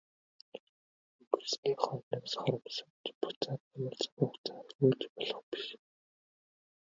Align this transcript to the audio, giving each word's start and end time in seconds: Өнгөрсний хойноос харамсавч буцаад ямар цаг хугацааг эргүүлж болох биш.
Өнгөрсний 1.19 1.75
хойноос 1.83 2.33
харамсавч 2.41 3.05
буцаад 3.21 3.61
ямар 3.77 3.95
цаг 4.01 4.13
хугацааг 4.17 4.59
эргүүлж 4.71 5.03
болох 5.13 5.41
биш. 5.51 5.65